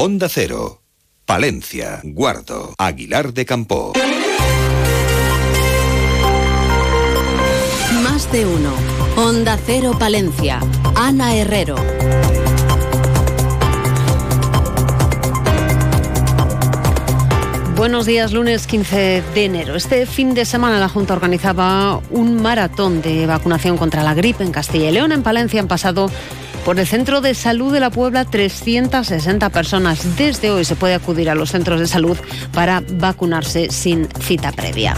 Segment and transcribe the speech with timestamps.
[0.00, 0.84] Onda Cero,
[1.26, 3.94] Palencia, Guardo, Aguilar de Campo.
[8.04, 8.74] Más de uno.
[9.16, 10.60] Onda Cero Palencia.
[10.94, 11.74] Ana Herrero.
[17.74, 19.74] Buenos días, lunes 15 de enero.
[19.74, 24.52] Este fin de semana la Junta organizaba un maratón de vacunación contra la gripe en
[24.52, 25.10] Castilla y León.
[25.10, 26.08] En Palencia han pasado
[26.64, 30.16] por el Centro de Salud de la Puebla 360 personas.
[30.16, 32.16] Desde hoy se puede acudir a los centros de salud
[32.52, 34.96] para vacunarse sin cita previa.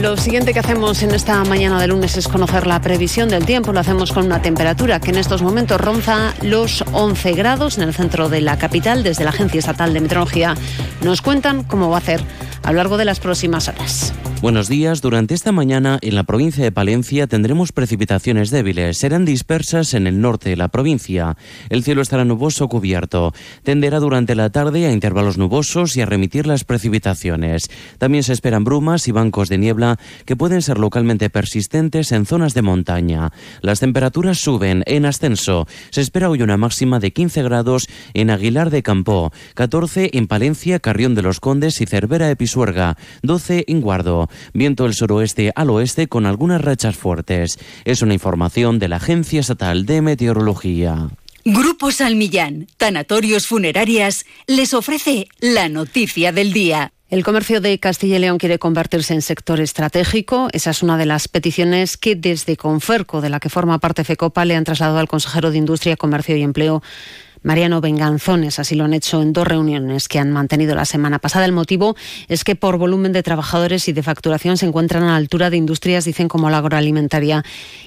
[0.00, 3.72] Lo siguiente que hacemos en esta mañana de lunes es conocer la previsión del tiempo.
[3.72, 7.94] Lo hacemos con una temperatura que en estos momentos ronza los 11 grados en el
[7.94, 9.02] centro de la capital.
[9.02, 10.54] Desde la Agencia Estatal de Meteorología
[11.02, 12.20] nos cuentan cómo va a hacer
[12.62, 14.12] a lo largo de las próximas horas.
[14.42, 15.00] Buenos días.
[15.00, 18.98] Durante esta mañana en la provincia de Palencia tendremos precipitaciones débiles.
[18.98, 21.38] Serán dispersas en el norte de la provincia.
[21.70, 23.32] El cielo estará nuboso cubierto.
[23.62, 27.70] Tenderá durante la tarde a intervalos nubosos y a remitir las precipitaciones.
[27.96, 32.52] También se esperan brumas y bancos de niebla que pueden ser localmente persistentes en zonas
[32.52, 33.32] de montaña.
[33.62, 35.66] Las temperaturas suben en ascenso.
[35.90, 40.78] Se espera hoy una máxima de 15 grados en Aguilar de Campo, 14 en Palencia,
[40.78, 44.25] Carrión de los Condes y Cervera de Pisuerga, 12 en Guardo.
[44.52, 47.58] Viento del suroeste al oeste con algunas rachas fuertes.
[47.84, 51.08] Es una información de la Agencia Estatal de Meteorología.
[51.44, 56.92] Grupo Salmillán, Tanatorios Funerarias, les ofrece la noticia del día.
[57.08, 60.48] El comercio de Castilla y León quiere convertirse en sector estratégico.
[60.52, 64.44] Esa es una de las peticiones que desde Conferco, de la que forma parte FECOPA,
[64.44, 66.82] le han trasladado al consejero de Industria, Comercio y Empleo,
[67.46, 68.58] Mariano Venganzones.
[68.58, 71.44] Así lo han hecho en dos reuniones que han mantenido la semana pasada.
[71.44, 71.94] El motivo
[72.26, 75.56] es que por volumen de trabajadores y de facturación se encuentran a la altura de
[75.56, 77.44] industrias, dicen, como la agroalimentaria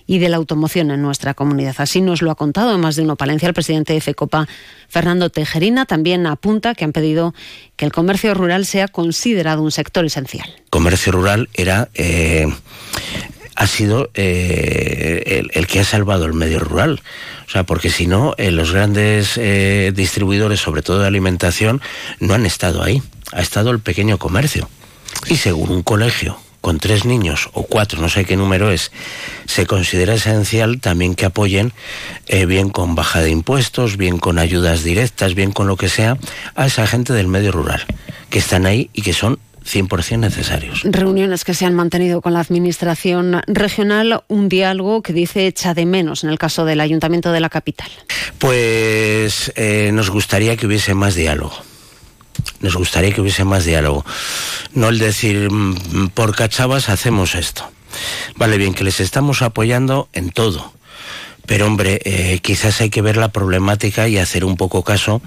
[0.07, 1.75] y de la automoción en nuestra comunidad.
[1.79, 4.47] Así nos lo ha contado en más de uno Palencia el presidente de FECOPA,
[4.87, 5.85] Fernando Tejerina.
[5.85, 7.33] También apunta que han pedido
[7.75, 10.49] que el comercio rural sea considerado un sector esencial.
[10.69, 11.89] Comercio rural era...
[11.95, 12.47] Eh,
[13.59, 17.01] ha sido eh, el, que ha salvado el medio rural.
[17.45, 21.81] O sea, porque si no, eh, los grandes eh, distribuidores, sobre todo de alimentación,
[22.21, 23.03] no han estado ahí.
[23.33, 24.69] Ha estado el pequeño comercio.
[25.27, 28.93] Y según un colegio con tres niños o cuatro, no sé qué número es,
[29.45, 31.73] se considera esencial también que apoyen,
[32.47, 36.17] bien con baja de impuestos, bien con ayudas directas, bien con lo que sea,
[36.55, 37.85] a esa gente del medio rural,
[38.29, 40.81] que están ahí y que son 100% necesarios.
[40.83, 45.85] Reuniones que se han mantenido con la Administración regional, un diálogo que dice echa de
[45.85, 47.89] menos en el caso del Ayuntamiento de la capital.
[48.37, 51.53] Pues eh, nos gustaría que hubiese más diálogo.
[52.61, 54.05] Nos gustaría que hubiese más diálogo.
[54.73, 57.69] No el decir, mm, por cachavas hacemos esto.
[58.35, 60.73] Vale, bien, que les estamos apoyando en todo.
[61.45, 65.21] Pero hombre, eh, quizás hay que ver la problemática y hacer un poco caso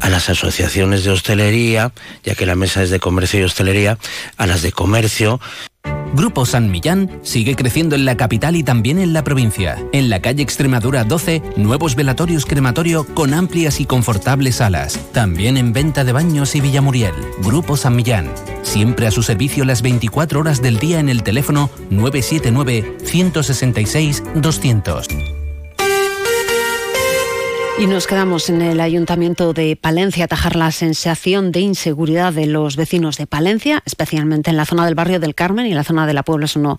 [0.00, 1.92] a las asociaciones de hostelería,
[2.24, 3.98] ya que la mesa es de comercio y hostelería,
[4.36, 5.40] a las de comercio.
[6.14, 9.76] Grupo San Millán sigue creciendo en la capital y también en la provincia.
[9.92, 14.98] En la calle Extremadura 12, nuevos velatorios crematorio con amplias y confortables salas.
[15.12, 17.14] También en venta de baños y Villamuriel.
[17.40, 18.32] Grupo San Millán.
[18.62, 25.35] Siempre a su servicio las 24 horas del día en el teléfono 979 166 200.
[27.78, 32.46] Y nos quedamos en el Ayuntamiento de Palencia a atajar la sensación de inseguridad de
[32.46, 36.06] los vecinos de Palencia, especialmente en la zona del barrio del Carmen y la zona
[36.06, 36.78] de la Puebla es uno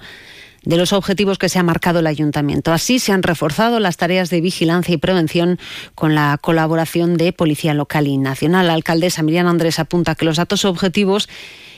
[0.63, 2.73] de los objetivos que se ha marcado el ayuntamiento.
[2.73, 5.59] Así se han reforzado las tareas de vigilancia y prevención
[5.93, 8.65] con la colaboración de Policía Local y Nacional.
[8.65, 11.29] La alcaldesa Miriam Andrés apunta que los datos objetivos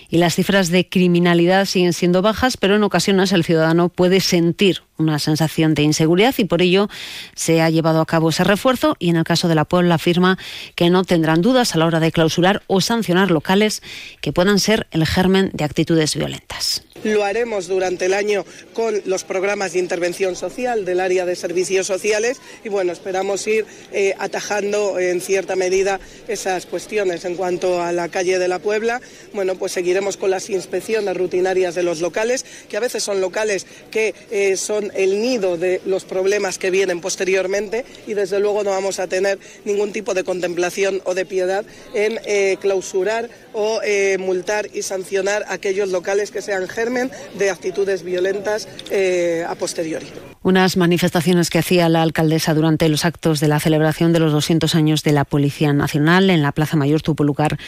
[0.07, 4.81] y las cifras de criminalidad siguen siendo bajas, pero en ocasiones el ciudadano puede sentir
[4.99, 6.89] una sensación de inseguridad y por ello
[7.35, 10.37] se ha llevado a cabo ese refuerzo y en el caso de la Puebla afirma
[10.75, 13.81] que no tendrán dudas a la hora de clausurar o sancionar locales
[14.21, 16.83] que puedan ser el germen de actitudes violentas.
[17.03, 21.87] Lo haremos durante el año con los programas de intervención social del área de servicios
[21.87, 27.23] sociales y bueno, esperamos ir eh, atajando en cierta medida esas cuestiones.
[27.23, 29.01] En cuanto a la calle de la Puebla,
[29.33, 33.65] bueno, pues seguiremos con las inspecciones rutinarias de los locales, que a veces son locales
[33.91, 38.71] que eh, son el nido de los problemas que vienen posteriormente y desde luego no
[38.71, 43.81] vamos a tener ningún tipo de contemplación o de piedad en eh, clausurar o
[44.19, 50.07] multar y sancionar aquellos locales que sean germen de actitudes violentas eh, a posteriori.
[50.49, 54.73] Unas manifestaciones que hacía la alcaldesa durante los actos de la celebración de los 200
[54.73, 56.31] años de la Policía Nacional.
[56.31, 57.59] En la Plaza Mayor tuvo lugar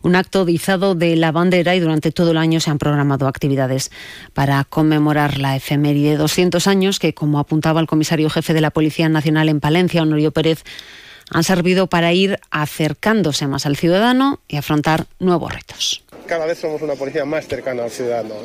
[0.00, 3.90] un acto izado de la bandera y durante todo el año se han programado actividades
[4.32, 6.16] para conmemorar la efeméride.
[6.16, 10.30] 200 años que, como apuntaba el comisario jefe de la Policía Nacional en Palencia, Honorio
[10.30, 10.64] Pérez,
[11.30, 16.80] han servido para ir acercándose más al ciudadano y afrontar nuevos retos cada vez somos
[16.80, 18.36] una policía más cercana al ciudadano.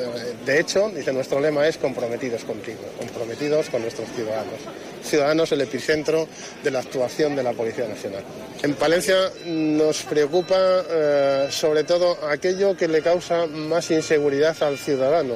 [0.43, 4.59] De hecho, dice nuestro lema es comprometidos contigo, comprometidos con nuestros ciudadanos.
[5.03, 6.27] Ciudadanos el epicentro
[6.63, 8.23] de la actuación de la Policía Nacional.
[8.63, 15.35] En Palencia nos preocupa eh, sobre todo aquello que le causa más inseguridad al ciudadano.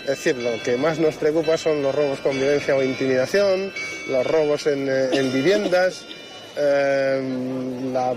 [0.00, 3.70] Es decir, lo que más nos preocupa son los robos con violencia o intimidación,
[4.08, 6.06] los robos en, eh, en viviendas,
[6.56, 7.20] eh,
[7.92, 8.14] la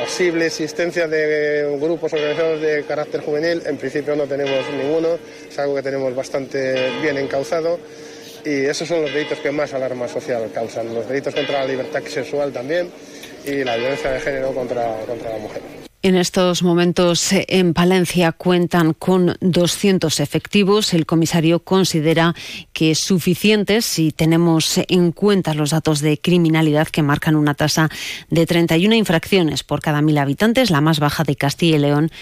[0.00, 5.74] posible existencia de grupos organizados de carácter juvenil, en principio no tenemos ninguno, es algo
[5.74, 7.78] que tenemos bastante bien encauzado.
[8.44, 12.02] Y esos son los delitos que más alarma social causan, los delitos contra la libertad
[12.06, 12.90] sexual también
[13.44, 15.75] y la violencia de género contra, contra la mujer.
[16.06, 20.94] En estos momentos eh, en Palencia cuentan con 200 efectivos.
[20.94, 22.32] El comisario considera
[22.72, 27.88] que es suficiente si tenemos en cuenta los datos de criminalidad que marcan una tasa
[28.30, 32.12] de 31 infracciones por cada mil habitantes, la más baja de Castilla y León,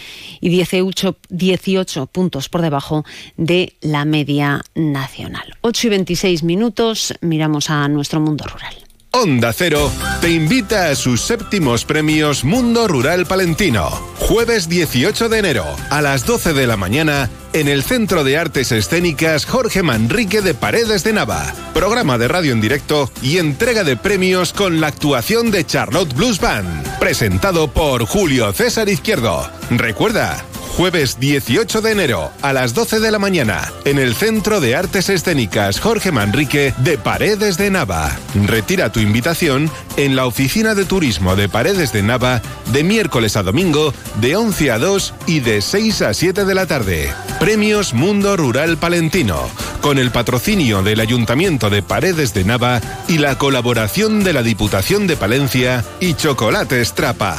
[0.40, 3.04] y 18, 18 puntos por debajo
[3.36, 5.58] de la media nacional.
[5.60, 8.83] 8 y 26 minutos, miramos a nuestro mundo rural.
[9.16, 13.88] Onda Cero te invita a sus séptimos premios Mundo Rural Palentino.
[14.18, 18.72] Jueves 18 de enero a las 12 de la mañana en el Centro de Artes
[18.72, 21.44] Escénicas Jorge Manrique de Paredes de Nava.
[21.72, 26.40] Programa de radio en directo y entrega de premios con la actuación de Charlotte Blues
[26.40, 26.98] Band.
[26.98, 29.48] Presentado por Julio César Izquierdo.
[29.70, 30.44] Recuerda,
[30.76, 35.08] jueves 18 de enero a las 12 de la mañana en el Centro de Artes
[35.08, 38.16] Escénicas Jorge Manrique de Paredes de Nava.
[38.34, 42.42] Retira tu invitación en la Oficina de Turismo de Paredes de Nava
[42.72, 46.66] de miércoles a domingo de 11 a 2 y de 6 a 7 de la
[46.66, 47.12] tarde.
[47.38, 49.48] Premios Mundo Rural Palentino,
[49.80, 55.06] con el patrocinio del Ayuntamiento de Paredes de Nava y la colaboración de la Diputación
[55.06, 57.38] de Palencia y Chocolate Strapa.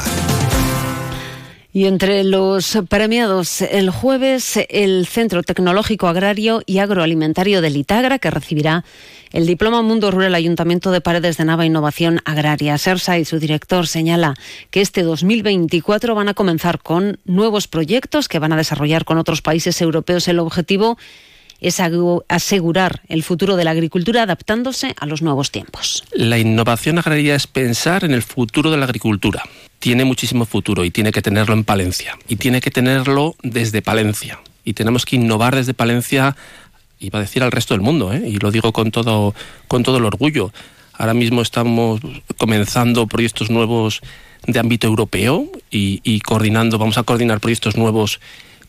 [1.76, 8.30] Y entre los premiados el jueves, el Centro Tecnológico Agrario y Agroalimentario del Itagra, que
[8.30, 8.82] recibirá
[9.30, 12.78] el diploma Mundo Rural Ayuntamiento de Paredes de Nava Innovación Agraria.
[12.78, 14.36] Sersa y su director señala
[14.70, 19.42] que este 2024 van a comenzar con nuevos proyectos que van a desarrollar con otros
[19.42, 20.28] países europeos.
[20.28, 20.96] El objetivo
[21.60, 21.78] es
[22.28, 26.04] asegurar el futuro de la agricultura adaptándose a los nuevos tiempos.
[26.14, 29.42] La innovación agraria es pensar en el futuro de la agricultura.
[29.78, 32.18] Tiene muchísimo futuro y tiene que tenerlo en Palencia.
[32.28, 34.40] Y tiene que tenerlo desde Palencia.
[34.64, 36.36] Y tenemos que innovar desde Palencia,
[36.98, 38.22] iba a decir al resto del mundo, ¿eh?
[38.26, 39.34] y lo digo con todo,
[39.68, 40.52] con todo el orgullo.
[40.92, 42.00] Ahora mismo estamos
[42.36, 44.00] comenzando proyectos nuevos
[44.46, 48.20] de ámbito europeo y, y coordinando, vamos a coordinar proyectos nuevos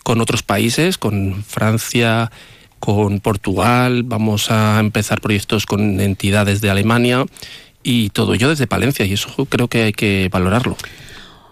[0.04, 2.31] con otros países, con Francia,
[2.80, 7.25] con Portugal, vamos a empezar proyectos con entidades de Alemania
[7.88, 10.75] y todo ello desde Palencia y eso creo que hay que valorarlo.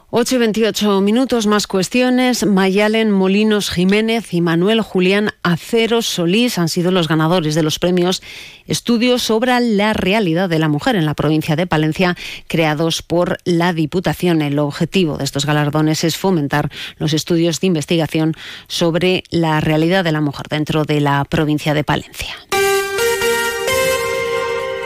[0.09, 2.45] 8 y 28 minutos, más cuestiones.
[2.45, 8.21] Mayalen Molinos Jiménez y Manuel Julián Acero Solís han sido los ganadores de los premios
[8.67, 12.17] Estudios sobre la realidad de la mujer en la provincia de Palencia,
[12.47, 14.41] creados por la Diputación.
[14.41, 18.33] El objetivo de estos galardones es fomentar los estudios de investigación
[18.67, 22.35] sobre la realidad de la mujer dentro de la provincia de Palencia.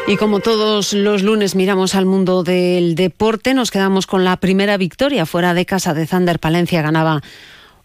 [0.09, 4.75] Y como todos los lunes miramos al mundo del deporte, nos quedamos con la primera
[4.75, 6.81] victoria fuera de casa de Zander Palencia.
[6.81, 7.21] Ganaba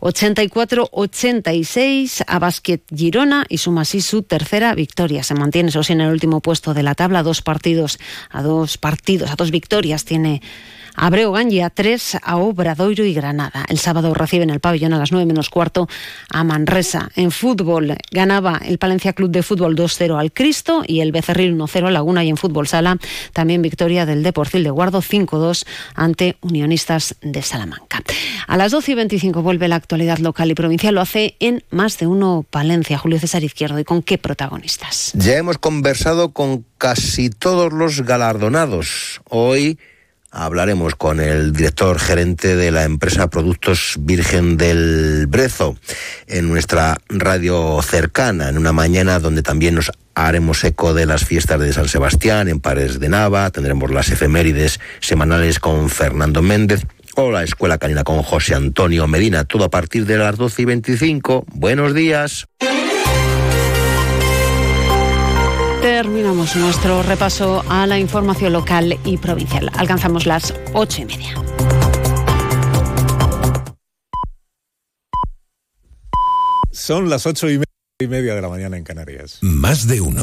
[0.04, 5.22] 84-86 a Basket Girona y suma así su tercera victoria.
[5.22, 8.76] Se mantiene, eso sí, en el último puesto de la tabla, dos partidos a dos
[8.76, 10.42] partidos, a dos victorias tiene
[10.96, 13.64] Abreu Gangia 3 a Obradoiro y Granada.
[13.68, 15.88] El sábado reciben el pabellón a las 9 menos cuarto
[16.30, 17.10] a Manresa.
[17.16, 21.88] En fútbol ganaba el Palencia Club de Fútbol 2-0 al Cristo y el Becerril 1-0
[21.88, 22.98] a Laguna y en fútbol sala
[23.32, 28.02] también victoria del Deportil de Guardo 5-2 ante Unionistas de Salamanca.
[28.46, 29.76] A las 12 y 25 vuelve la
[30.20, 30.94] local y provincial.
[30.94, 32.98] Lo hace en más de uno Palencia.
[32.98, 33.78] Julio César Izquierdo.
[33.78, 35.12] ¿Y con qué protagonistas?
[35.14, 39.20] Ya hemos conversado con casi todos los galardonados.
[39.28, 39.78] Hoy
[40.30, 45.76] hablaremos con el director gerente de la empresa Productos Virgen del Brezo
[46.26, 51.60] en nuestra radio cercana, en una mañana donde también nos haremos eco de las fiestas
[51.60, 56.84] de San Sebastián en Pares de Nava, tendremos las efemérides semanales con Fernando Méndez
[57.16, 60.64] o la Escuela Canina con José Antonio Medina, todo a partir de las 12 y
[60.64, 61.44] 25.
[61.52, 62.46] Buenos días.
[65.84, 69.70] terminamos nuestro repaso a la información local y provincial.
[69.74, 71.34] Alcanzamos las ocho y media.
[76.72, 77.60] Son las ocho y
[78.08, 79.38] media de la mañana en Canarias.
[79.42, 80.12] Más de uno.